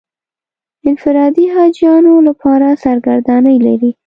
انفرادي 0.89 1.45
حاجیانو 1.55 2.13
لپاره 2.27 2.67
سرګردانۍ 2.83 3.57
لري. 3.67 3.91